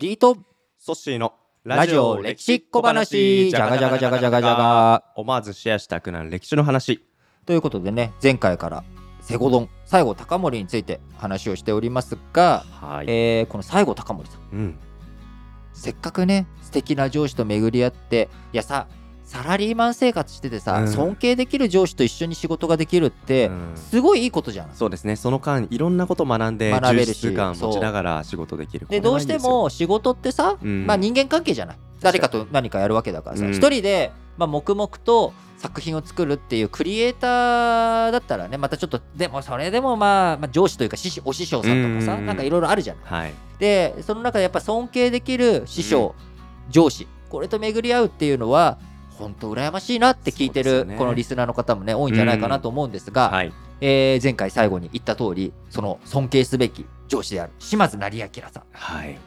[0.00, 0.36] リート。
[0.78, 3.50] ソッシーのラジオ歴史小話。
[3.50, 7.04] じゃがじゃがじゃがじゃがじゃが思わずシェアしたくなる歴史の話。
[7.46, 8.84] ということでね前回から
[9.20, 14.40] セゴドン西郷隆盛について話をしておりますが、はい、えーこの西郷隆盛さん。
[14.52, 14.78] うん。
[15.72, 18.86] せっかくね素敵な上司と巡り合っていやさ
[19.28, 20.88] サラリーマン生活しててさ、うん。
[20.88, 23.72] 尊敬できる上司と一緒に仕事ができるって、うん。
[23.76, 24.70] すごいいいことじゃん。
[24.72, 25.16] そうですね。
[25.16, 28.86] その間いろんなこと学んで学べるし充実感持ちながら仕事できる。
[28.88, 30.86] でどうしても仕事ってさ、うん。
[30.86, 31.78] まあ、人間関係じゃない。
[32.00, 33.50] 誰かと何かやるわけだからさうん。
[33.52, 42.26] 一、人で、まあ、黙々と作品を作るっていうクリエイターだったらねまたちょっとでもそれでもまあ、まあ、上司というか師匠お師匠さんとかさ、うん。
[42.26, 43.04] なんかいろいろあるじゃない。
[43.04, 43.34] はい。
[43.58, 46.14] でその中でやっぱ尊敬できる師匠、
[46.70, 48.78] 上司これと巡り合うっていうのは
[49.18, 53.52] 本当羨ましいなって聞いてる、このリスナーの方もね多いんじゃないかなと思うんですが、はい。
[53.80, 58.62] えー前回最後に言った通りその尊敬すべき上司である島津成明さん。
[58.72, 59.18] はい。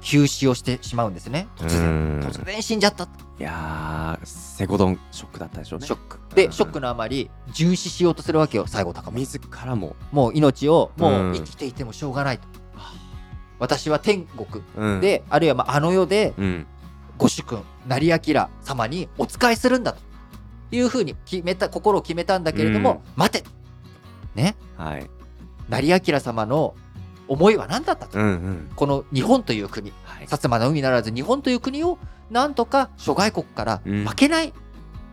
[0.00, 1.46] 急死をしてしまうんですね。
[1.56, 2.20] 突う然ん。
[2.20, 3.06] 突然死んじゃった。
[3.06, 5.86] といやーセゴドンショックだったでしょうね。
[5.86, 6.18] ショック。
[6.34, 6.52] でうん。
[6.52, 9.94] ショックのあまり殉死しようとするわけよ西郷隆盛自らも。
[10.10, 11.34] もう命をもううん。
[11.34, 12.44] 生きていてもしょうがないと。
[13.58, 15.00] 私は天国うん。
[15.00, 16.66] であるいはまああの世でうん
[17.18, 20.00] ご主君成明様にお仕えするんだと
[20.70, 22.98] いうふうに決めた心を決めたんだけれども、うん。
[23.16, 23.48] 待て。
[24.34, 24.56] ね。
[24.76, 25.10] はい。
[25.68, 26.74] 成明様の
[27.28, 28.70] 思いは何だったと、うんうん。
[28.74, 29.92] この日本という国。
[30.04, 30.26] はい。
[30.26, 31.98] 薩摩の海ならず日本という国を
[32.30, 34.04] なんとか諸外国からうん。
[34.06, 34.52] 負けない、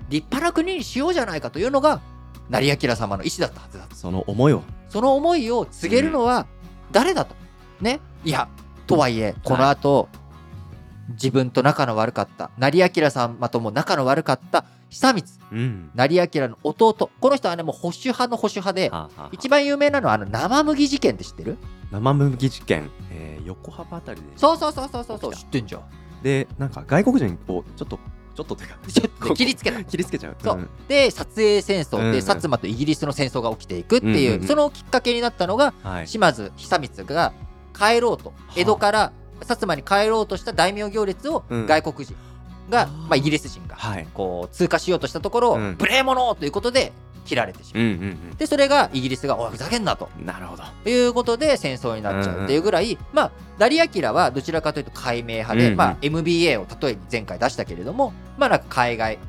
[0.09, 2.01] 立派な国にしようじゃないかというのが
[2.49, 3.95] 成明様の意思だったはずだと。
[3.95, 4.63] その思いを。
[4.89, 6.47] その思いを告げるのは
[6.91, 7.35] 誰だと、
[7.81, 7.99] ね。
[8.23, 8.47] いや
[8.87, 10.09] とはいえこの後、
[11.09, 15.25] 自分と仲の悪かった成明様とも仲の悪かった久光。
[15.51, 15.91] うん。
[15.95, 17.09] 成明の弟。
[17.19, 19.29] この人はねもう保守派の保守派ではあはあはあ。
[19.31, 21.57] 一番有名なのはあの生麦事件って知ってる？
[21.91, 24.27] 生麦事件、えー横浜あたりで。
[24.35, 25.83] そうそうそうそうそうそう知ってんじゃん。
[26.21, 27.99] でなんか外国人こうちょっと
[28.35, 28.63] ちょっとか。
[28.87, 29.83] ちょっと切りつけた。
[29.83, 30.35] 切りつけちゃう。
[30.39, 30.57] そう。
[30.57, 30.69] ん。
[30.87, 31.97] で撮影戦争。
[31.97, 32.11] うんうん。
[32.11, 34.47] で薩摩とイギリスの戦争が起きていくっていう、うんうんうん。
[34.47, 36.07] そのきっかけになったのがはい。
[36.07, 37.33] 島津久光が
[37.77, 38.33] 帰ろうと。
[38.55, 41.65] 江戸から薩摩に帰ろうとした大名行列をうん。
[41.65, 42.15] 外国人
[42.69, 42.89] が、あー。
[42.89, 44.07] まあ、イギリス人がはい。
[44.13, 45.77] こう通過しようとしたところ、うん。
[45.79, 46.91] 無礼者ということで
[47.25, 47.83] 切られてしまう。
[47.83, 50.09] うんうんでそれがイギリスが「おいふざけんな」と。
[50.17, 50.63] うんなるほど。
[50.89, 53.69] いうことで戦争になっちゃうっていうぐらい、まあ成
[54.01, 55.77] 明はどちらかというと解明派で、うんうん。
[55.77, 59.19] まあ、MBA を例えに前回出したけれどもまあなんか海外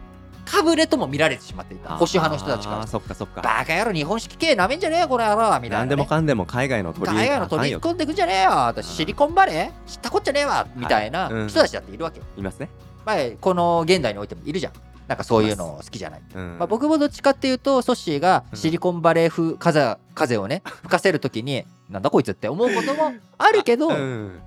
[0.51, 1.91] かぶれとも見られてしまっていた。
[1.91, 2.87] 保守派の人たちから。
[2.87, 3.41] そっかそっか。
[3.43, 8.51] バカ野郎日本式系なめんじゃねえよこの野郎みたいな、ね、何でもかんでも海外の取り海外の取り込んでくんじゃねえよ。
[8.51, 9.91] 私シリコンバレー？
[9.91, 10.67] 知ったこっちゃねえわ。
[10.75, 11.49] みたいなうん。
[11.49, 12.19] 人たちだっているわけ。
[12.19, 12.69] よ、いますね。
[13.05, 14.73] まあ、この現代においてもいるじゃん。
[15.09, 16.57] なんかそういうの好きじゃない、うん。
[16.59, 18.59] まあ、僕もどっちかっていうとソッシーがうん。
[18.59, 24.39] シリコンバレー風風風をね 吹かせるときになんだこいつって思うこともあるけど、うん。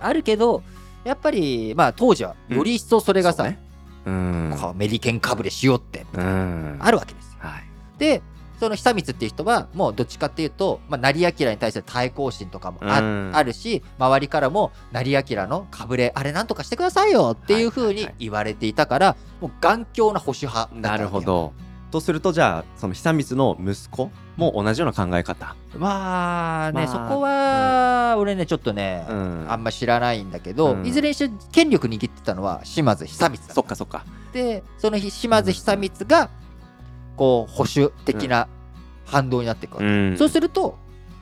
[0.00, 0.62] あるけど
[1.04, 3.58] やっぱりまあ当時はより一層それがさ、そうね
[4.06, 4.56] うん。
[4.60, 6.78] こうメリケンかぶれしようってうん。
[6.80, 7.38] あるわけですよ。
[7.38, 7.64] はい。
[7.98, 8.22] で
[8.58, 13.30] その久光っていう人はもうどっちかっていうと、まあ、成明に対する対抗心とかもあ,、うん。
[13.34, 21.52] あるし周りからも成明のかぶれあれなんとかしてくださいよっていうふうに言われていたから、もう頑強な保守派だったなるほど
[21.92, 25.54] とするとじゃあその久光の息子も同じような考え方。
[25.76, 29.46] まあね、まあそこは俺ねちょっとね、うん。
[29.48, 30.86] あんま知らないんだけど、うん。
[30.86, 33.54] いずれにしても権力握ってたのは島津久光だ。
[33.54, 36.30] そっかそっかでその日島津久光が
[37.16, 38.48] こう保守的な
[39.04, 40.16] 反動になっていくわけ、ん。
[40.16, 40.78] そうすると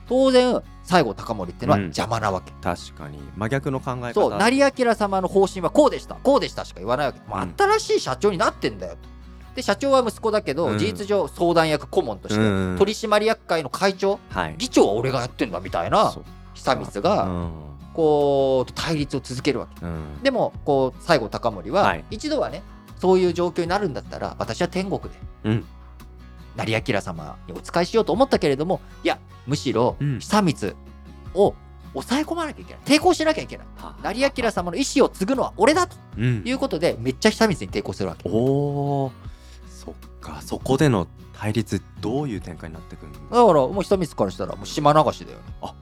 [0.07, 1.83] 当然西郷隆盛っていうのはうん。
[1.85, 3.19] 邪魔なわけ、確かに。
[3.35, 4.13] 真逆の考え方。
[4.13, 7.53] そう成明様の方針はこうでしたこうでしたしか言わないわけ、もううん。
[7.57, 9.11] 新しい社長になってんだよと
[9.55, 10.79] で社長は息子だけど、うん。
[10.79, 12.75] 事実上相談役顧問として、うん。
[12.77, 14.55] 取締役会の会長はい。
[14.57, 16.23] 議長は俺がやってんだみたいなそう
[16.53, 17.51] 久光うがん。
[17.93, 19.85] こう対立を続けるわけ。
[19.85, 20.23] うん。
[20.23, 22.05] でもこう西郷隆盛は、はい。
[22.11, 22.63] 一度はね
[22.97, 25.09] そういう状況になるんだったら私は天国で
[25.43, 25.65] うん。
[26.55, 30.19] 成明様にお仕えしようと思ったけれどもいやむしろうん。
[30.19, 30.73] 久光
[31.33, 31.55] を
[31.93, 32.81] 抑え込まなきゃいけない。
[32.85, 33.67] 抵抗しなきゃいけない。
[34.01, 36.43] 成明様の意思を継ぐのは俺だとうん。
[36.45, 38.29] いうことでめっちゃ久光に抵抗するわけ。
[38.29, 39.21] おおそっ
[40.21, 45.43] かそこでの対立どういう展開になってくるんですだからもう久光からしたらもう島流しだよね。
[45.61, 45.73] あ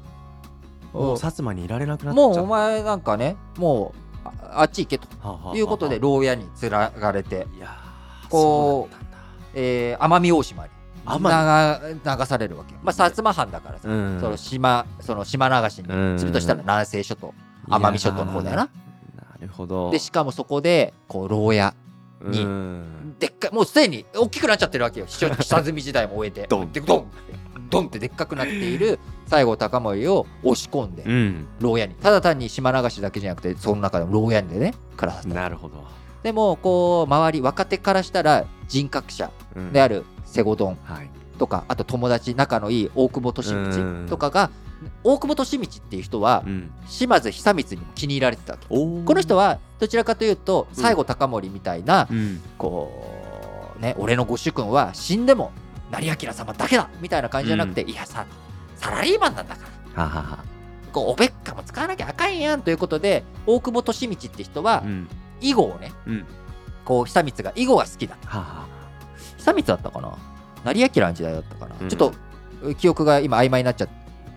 [0.94, 1.02] うん。
[1.02, 2.30] もう薩摩にいられなくなっちゃう。
[2.30, 3.94] もうお前なんかねも
[4.26, 5.08] うああっち行けと。
[5.20, 9.18] はあはあはあいうことで牢屋に連られていやーこうそうだったんだ。
[9.54, 10.70] えー奄美大島に
[11.06, 12.74] 奄流流されるわけ。
[12.84, 14.20] まあ、薩摩藩だからさ、うん。
[14.22, 17.34] その島、その島流しにするとしたら南西諸島、
[17.68, 18.70] 奄美諸島の方だよな。
[19.16, 19.90] なるほど。
[19.92, 21.74] で、しかもそこで、こう、牢屋
[22.22, 25.06] にうんでっかい、もうすでに大きくなっちゃってるわけよ。
[25.08, 26.48] 下下積み時代も終えて。
[26.48, 26.72] ドン。
[26.72, 27.12] で、ドン。
[27.70, 31.48] ドンってでっかくなっている西郷隆盛を押し込んでうん。
[31.60, 31.94] 牢屋に。
[31.96, 35.84] ただ単に島流しだけじゃなくてその中でも牢屋でね暮らなるほど、
[36.24, 39.72] でもこう周り若手からしたら人格者うん。
[39.72, 41.10] である瀬古丼はい。
[41.38, 43.72] とかあと友達仲のいい大久保利うん。
[44.06, 44.50] 通とかが
[45.04, 46.72] 大久保利通っていう人はうん。
[46.88, 48.68] 島津久光にも気に入られてたわけ。
[48.68, 48.76] こ
[49.08, 50.76] の人はどちらかというとうん。
[50.76, 52.42] 西郷隆盛みたいなうん。
[52.58, 55.52] こうね俺のご主君は死んでも
[55.92, 58.26] 成明様だけだみたいな感じじゃなくていやさ
[58.76, 60.04] サラリーマンなんだから。
[60.04, 60.44] ははは。
[60.92, 65.08] こうおべっかも使わなきゃあかんやんということで大久保利通って人はうん。
[65.42, 66.26] 囲碁をねうん。
[66.86, 68.68] こう久光が囲碁が好きだはは
[69.38, 70.18] 久光だったかな？
[70.64, 71.90] 成明の時代だったかな、うん。
[71.90, 72.14] ちょっと
[72.76, 73.90] 記憶が今曖昧になっちゃっ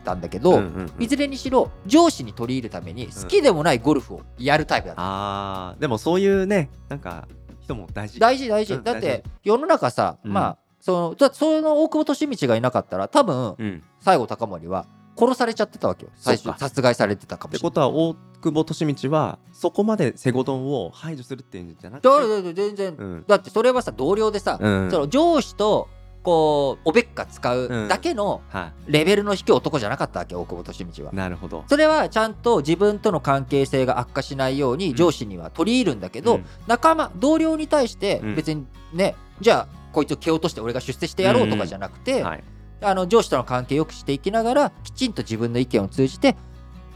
[0.03, 1.03] たんだけど、うんうんうん。
[1.03, 7.29] いずれにしろ上司に取り入るために好きでもないゴルフをやるタイプだった、あーでもそういうねなんか
[7.61, 8.21] 人も大事。
[8.21, 10.33] 大事大事、うん大だって世の中さ、うん。
[10.33, 13.83] まあそのだその大久保利通がいなかったら多分うん。
[14.01, 16.11] 西郷隆盛は殺されちゃってたわけよ。
[16.17, 17.71] 最初殺害されてたかってもしれない。
[17.71, 22.55] ことは大久保利通はそこまでセゴドンを排除するっていうんじゃなくて？
[22.55, 23.25] 全然、うん。
[23.29, 24.91] だってそれはさ同僚でさ、うん。
[24.91, 25.89] その上司と
[26.23, 31.13] こうおべっか使ううんだけのはレベルの低い男じゃなかったわけ大久保利通は。
[31.13, 31.65] いなるほど。
[31.69, 36.45] それはちゃんと自分との関係性が悪化しないように上司には取り入るんだけど、うん。
[36.67, 38.35] 仲間同僚に対してうん。
[38.37, 42.45] 別にね、じゃあこいつを蹴落として俺が出世してやろうとかじゃなくて、はい。
[42.83, 46.37] あの上司との関係を良くしていきながらきちんと自分の意見を通じて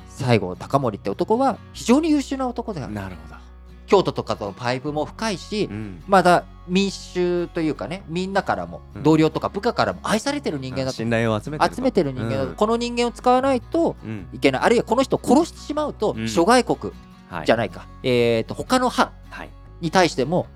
[0.08, 3.45] 西郷隆盛って男は非常に優秀な男であるなるほど
[3.86, 6.02] 京都とかとのパイプも深いし、うん。
[6.06, 9.02] まだ民衆というかねみんなからもうん。
[9.02, 11.76] 同僚とか部下からも愛されてる人間だと信頼を集めてると。
[11.76, 12.54] 集めてる人間だと、うん。
[12.54, 14.28] この人間を使わないとうん。
[14.32, 14.62] いけない。
[14.62, 16.28] あるいはこの人を殺してしまうと、うん。
[16.28, 16.92] 諸外国
[17.30, 17.46] はい。
[17.46, 19.50] じゃないか、えー、と他の藩はい。
[19.80, 20.46] に対しても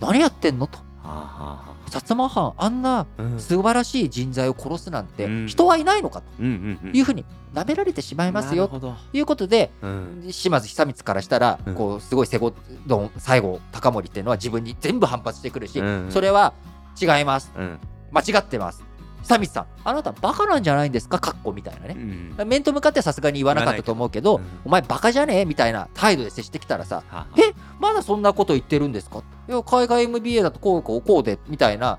[0.00, 3.06] 何やってんのと薩摩藩あんな
[3.38, 5.46] 素晴らしい人材を殺すなんてうん。
[5.46, 8.68] 人はいないのかというふうに舐められてしまいますよ。
[8.68, 10.26] ということでうん。
[10.30, 11.74] 島津久光からしたらうん。
[11.74, 12.52] こうすごい瀬古
[12.86, 16.06] 丼西郷隆盛っていうのは自分に全部反発してくるしうん。
[16.10, 16.54] それは
[17.00, 17.52] 違います。
[17.56, 17.78] うん。
[18.12, 18.84] 間違ってます
[19.26, 21.18] 久光さんあなたバカなんじゃないんですか？
[21.18, 22.36] かっこみたいなうねん。
[22.46, 24.38] 面と向かってはさすがに言わなかったと思うけどう。
[24.40, 25.44] んお前バカじゃねえ？
[25.46, 27.16] みたいな態度で接してきたらさはあ。
[27.16, 27.54] はあえ？
[27.80, 29.22] まだそんなこと言ってるんですか？
[29.48, 31.98] いや海外 MBA だとこうこうこうでみたいな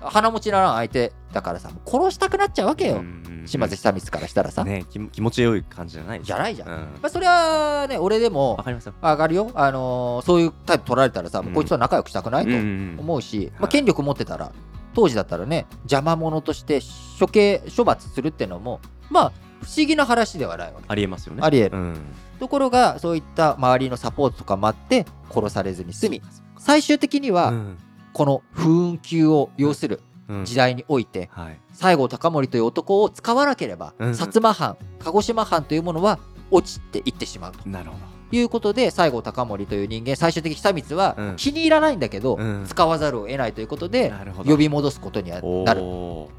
[0.00, 3.46] 鼻持ちならん相手だからさ殺したくなっちゃうわけよ、うんうんうん。
[3.46, 6.74] 島津久光からしたらさ、ね気気持ちよい感じじゃないじゃないじゃん、うん。
[6.74, 8.94] まあ、それはね俺でもわかりますよ。
[9.00, 12.96] 上がるよ、あのーそういうタイプ取られたらさ、もうこいつと仲良くしたくないとうん。
[12.98, 13.72] 思うし、まあ、はい。
[13.72, 14.52] 権力持ってたら
[14.94, 16.80] 当時だったらね邪魔者として
[17.18, 18.80] 処刑処罰するっていうのも
[19.10, 19.32] まあ
[19.62, 20.84] 不思議な話ではないわけ。
[20.88, 21.40] ありえますよね。
[21.42, 21.78] ありえる。
[21.78, 21.96] うん。
[22.38, 26.22] ところがそういった周りのサポートとかもあって殺されずに済み。
[26.58, 27.78] 最終的にはうん。
[28.12, 30.44] この不運級を要するうん。
[30.44, 31.60] 時代においてはい。
[31.72, 34.10] 西郷隆盛という男を使わなければうん。
[34.10, 36.18] 薩摩藩鹿児島藩というものは
[36.50, 37.68] 落ちていってしまうと。
[37.68, 37.96] なるほ
[38.34, 41.36] いうことで西郷隆盛という人間最終的に久光はうん。
[41.36, 42.64] 気に入らないんだけどうん。
[42.66, 44.12] 使わざるを得ないということで
[44.44, 45.80] 呼び戻すことにはどなる。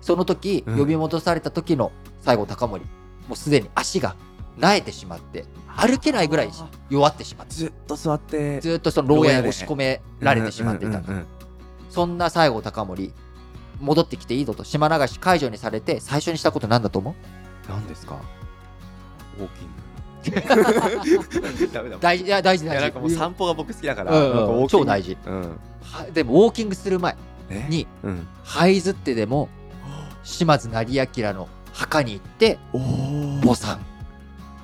[0.01, 0.77] その時うん。
[0.77, 2.86] 呼び戻された時の西郷隆盛
[3.27, 4.15] もうすでに足が
[4.59, 5.45] 萎えてしまって
[5.75, 6.50] 歩けないぐらい
[6.89, 11.01] 弱ってしまってずっと座ってずっとその牢屋に押し込められてしまっていた
[11.89, 13.13] そんな西郷隆盛
[13.81, 17.15] 戻ってきていいぞと島流し解除にされて最初にしたことなんだと思う？
[17.69, 18.21] 何ですか？
[19.38, 19.74] ウォーキング
[21.74, 22.81] ダメだ大事いや大事大事。
[22.81, 24.32] なんかもう散歩が僕好きだからうん。
[24.32, 24.70] うんなんかウォーキング。
[24.70, 25.17] 超大事。
[25.25, 25.60] うん。
[25.82, 27.15] はでもウォーキングする前
[27.50, 27.65] え？
[27.70, 28.27] にうん。
[28.46, 29.50] 這いずってでも
[30.24, 33.79] 島津成明の墓に行っておお墓参。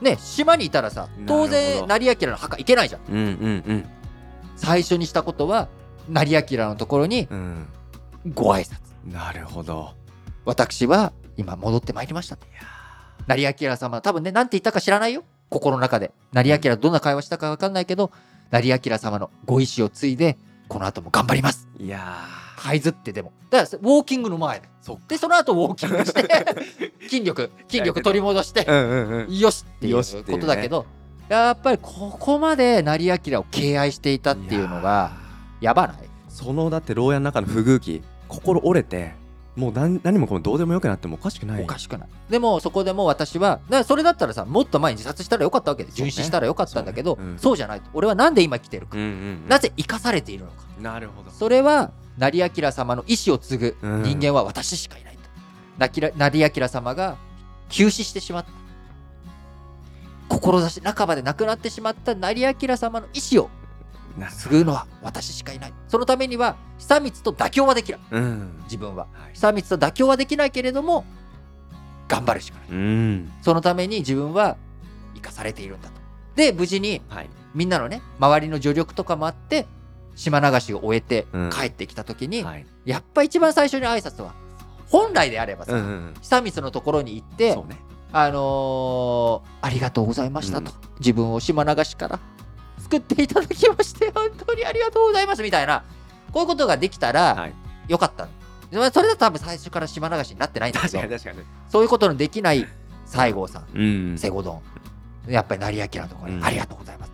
[0.01, 3.01] ね島にいたらさ当なる然成明の墓行けないじゃん。
[3.09, 3.19] うんう
[3.73, 3.85] ん
[4.55, 5.67] 最初にしたことは
[6.09, 7.67] 成明のところにうん。
[8.33, 8.79] ご挨拶。
[9.05, 9.93] うんなるほど。
[10.45, 12.37] 私は今戻ってまいりました。
[13.27, 18.09] 成明様多分ね何て言ったか知らないよ心の中で成明どんな会話したか分かんないけど
[18.49, 20.37] 成明様のご意志を継いで
[20.69, 21.67] この後も頑張ります。
[21.77, 22.25] ーいや
[22.57, 23.33] 這いずってでも。
[23.49, 24.69] だからウォーキングの前で。
[24.81, 26.45] そっでその後ウォーキングして
[27.07, 29.37] 筋力筋力取り戻してうんうんうん。
[29.37, 30.85] よしっていうことだけど
[31.27, 35.11] やっぱりここまで成明を敬愛していたっていうのが
[35.59, 35.97] やばない？
[36.29, 39.13] そのだって牢屋の中の不遇期心折れて
[39.55, 41.63] もう何何もかもどうでもよくなってもおかしくない。
[41.63, 42.09] おかしくない。
[42.29, 47.89] でもそこでも私はだからそれだったらさもっと前に自殺したらよかったわけで殉死したらよかったんだけどそうじゃないと。
[47.93, 48.97] 俺はなんで今来てるか。
[48.97, 49.11] うんうんう
[49.45, 49.47] ん。
[49.49, 50.63] なぜ生かされているのか。
[50.79, 51.31] なるほど。
[51.31, 54.03] それは成明様の意志を継ぐうん。
[54.03, 55.19] 人間は私しかいないと、
[55.77, 57.17] なきら成明様が
[57.69, 58.51] 急死してしまった。
[60.29, 63.49] 志半ばで亡くなってしまった成明様の意志を
[64.17, 65.73] な継ぐのは私しかいない。
[65.87, 68.59] そのためには久光と妥協はできないうん。
[68.63, 69.07] 自分は。
[69.13, 69.33] はい。
[69.33, 71.05] 久光と妥協はできないけれども
[72.07, 72.67] 頑張るしかない。
[72.71, 73.31] うん。
[73.41, 74.57] そのために自分は
[75.15, 75.95] 生かされているんだと。
[76.35, 77.29] で無事にはい。
[77.53, 79.67] みんなのね周りの助力とかもあって
[80.15, 81.49] 島流しを終えてうん。
[81.49, 82.65] 帰ってきた時に、はい。
[82.85, 84.33] やっぱ一番最初に挨拶は
[84.87, 87.63] 本来であればさ、うんうん久光のところに行ってね。
[88.13, 92.19] あのーありがとうございましたと、自分を島流しから
[92.91, 95.83] 救っていただきまして本当にありがとうございますみたいな。
[96.33, 97.53] こういうことができたらはい。
[97.87, 98.25] よかった。
[98.71, 100.93] の、まあそれだと多分最初から島流しになってないんだけど。
[100.93, 101.47] 確かに確かに。
[101.69, 102.67] そういうことのできない
[103.05, 103.83] 西郷さんう
[104.13, 104.17] ん。
[104.17, 104.61] セゴドン。
[105.31, 106.45] やっぱり成明のところに、うん。
[106.45, 107.11] ありがとうございます。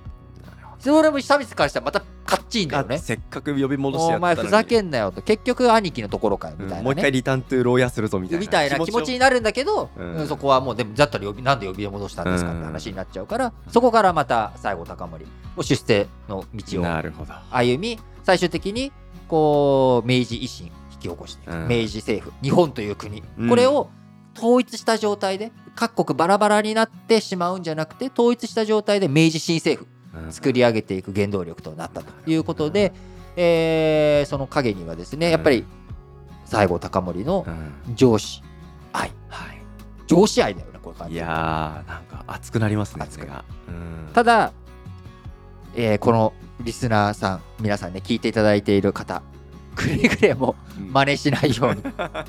[0.80, 2.04] それも久光からしたらまた
[2.48, 2.96] カッチンだよね。
[2.96, 4.38] あせっかく呼び戻してやおったのに。
[4.38, 5.22] 前ふざけんなよと。
[5.22, 6.80] 結局兄貴のところかよみたいな、ね。
[6.80, 8.42] うんもう一回リターントゥー牢屋するぞみたいな。
[8.42, 10.16] みたいな気持ちをになるんだけど、うん。
[10.16, 15.26] うんそこはもうでもだったら呼びなんで呼び戻したんですかってうん話になっちゃうから、そこからまた西郷隆盛
[15.56, 16.86] も出世の道を
[17.52, 18.92] 歩み最終的に
[19.28, 23.50] こう明治維新引き起こして明治政府日本という国、うん。
[23.50, 23.90] これを
[24.36, 29.97] 統一した状態で各国バラバラになってしまうんじゃなくて統一した状態で明治新政府うん
[30.30, 32.94] 作り上げていく原動力となったということで、
[33.36, 35.66] えーその陰にはですねやっぱり
[36.46, 37.96] 西郷隆盛のうん。
[37.96, 38.42] 上司
[38.94, 39.12] 愛。
[39.30, 39.58] はい。
[40.08, 41.16] 上司愛だよねこれ感じ。
[41.16, 43.28] いやーなんか熱くなりますね熱く。
[44.14, 44.54] ただ、
[45.76, 49.22] えーこのリスナーさん皆さんね聞いていただいている方
[49.76, 50.92] くれぐれもうん。
[50.94, 51.84] 真似しないように。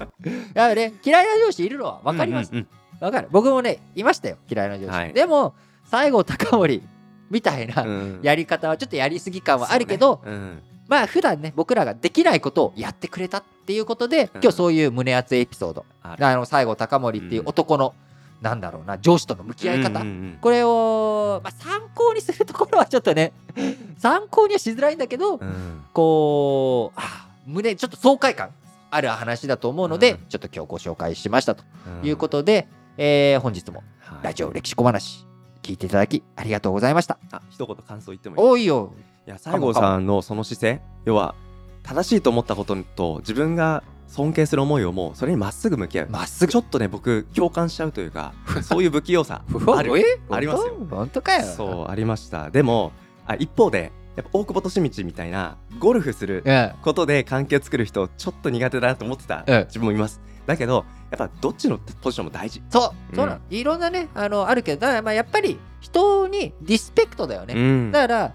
[0.55, 2.51] やね嫌いな上司いるのは分かります。
[2.53, 2.69] うんうん
[3.01, 3.29] 分かる。
[3.31, 5.13] 僕もねいましたよ嫌いな上司、はい。
[5.13, 5.55] でも
[5.85, 6.83] 西郷隆盛
[7.31, 8.21] みたいなうん。
[8.23, 10.63] やり方はちょっとやりすぎ感はあるけど、そうん。
[10.89, 14.41] まあ普段ね僕らができないことをやってくれたっていうことで、うん。
[14.43, 17.95] 今日そういう胸熱エピソードあの西郷隆盛っていう男の、
[18.41, 20.01] なんだろうな上司との向き合い方、
[20.41, 23.33] これを、まあ、参考にするところはちょっとね
[23.99, 25.85] 参考にはしづらいんだけど、うん。
[25.93, 28.51] こうあ胸ちょっと爽快感
[28.91, 30.19] ある話だと思うので、うん。
[30.29, 31.65] ちょっと今日ご紹介しましたと
[32.03, 35.28] うんいうことで、えー本日もはいラジオ歴史小話
[35.69, 37.19] 聞いていただきありがとうございました。
[37.31, 38.51] あ一言感想言ってもいい？
[38.53, 38.95] おいよ。
[39.27, 41.35] いや西郷さんのその姿勢要は
[41.83, 46.09] 正しいと思ったことと自分が尊敬する思いをもうそれにまっすぐ向き合う。
[46.09, 46.51] まっすぐ。
[46.51, 48.33] ちょっとね僕共感しちゃうというか
[48.63, 49.43] そういう不器用さ
[49.77, 49.99] ある。
[49.99, 50.05] え？
[50.31, 50.75] ありますよ。
[50.89, 51.21] 本当？
[51.21, 51.45] かよ。
[51.45, 52.49] そうありました。
[52.49, 52.93] でも
[53.27, 60.23] あ一方でやっぱ大久保利道みたいなゴルフするうんことで関係を作る人ちょっと苦手だなと思ってたうん自分もいます。
[60.47, 62.63] だけどやっぱどっちのポジションも大事。
[62.71, 63.17] そう。
[63.17, 67.93] そうなの、いろんなねあのあるけどだからまあやっぱり人にリスペクトだよね、ん。
[67.93, 68.35] だから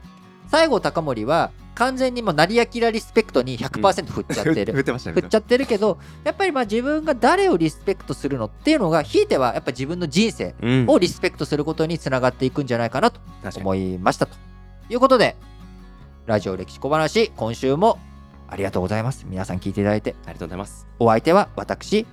[0.52, 10.86] 西郷隆盛は完全にもう成明リスペクトに100%振っちゃってる、 振ってましたね振っちゃってるけどやっぱりまあ自分が誰をリスペクトするのっていうのがひいてはやっぱ自分の人生うん。
[10.88, 13.20] をリスペクトすることにつながっていくんじゃないかなと
[13.58, 14.36] 思いましたと。
[14.90, 15.36] いうことで
[16.26, 18.00] ラジオ歴史小話今週も
[18.48, 19.26] ありがとうございます。
[19.28, 20.88] 皆さん聞いていただいてありがとうございます。
[21.00, 22.06] お相手は私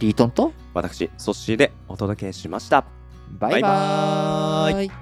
[0.00, 2.86] リートンと私ソッシーでお届けしました
[3.32, 4.94] バイバーイバ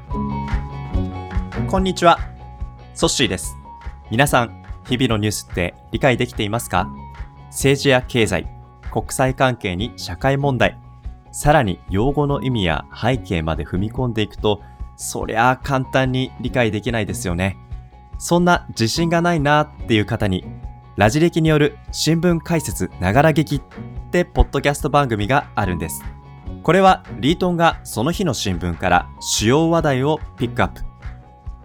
[1.62, 2.18] イこんにちは。
[2.94, 3.54] ソッシーです。
[4.10, 6.88] 皆さん、日々のニュースって理解できていますか？
[7.50, 8.48] 政治や経済、
[8.90, 10.76] 国際関係に社会問題、
[11.30, 14.62] さらに用語の意味や背景まで踏み込んでいくと、
[14.96, 17.56] そりゃあ簡単に理解できないですよね。
[18.18, 20.44] そんな自信がないなっていう方に、
[20.96, 23.60] ラジ歴による新聞解説ながら劇
[24.08, 26.02] ってポッドキャスト番組があるんです。
[26.62, 30.82] これはリートンがその日の新聞から主要話題をピックアップ。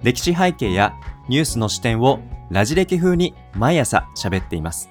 [0.03, 0.93] 歴史背景や
[1.29, 2.19] ニュースの視点を
[2.49, 4.89] ラジ歴風に毎朝喋っています。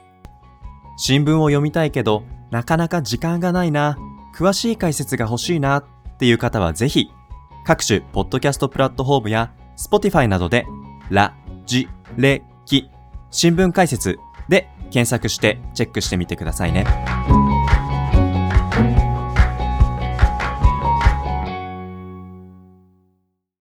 [0.97, 3.99] 新聞を読みたいけど、なかなか時間がないな、
[4.35, 5.85] 詳しい解説が欲しいなっ
[6.19, 7.11] ていう方はぜひ、
[7.65, 10.67] 各種ポッドキャストプラットフォームや Spotify などで、
[11.11, 11.35] ラ、
[11.67, 12.91] ジ、レ、キ、
[13.31, 14.19] 新聞解説
[14.49, 16.85] で検索してチェックしてみてくださいね。